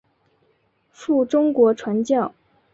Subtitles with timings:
[0.89, 2.33] 赴中国传教。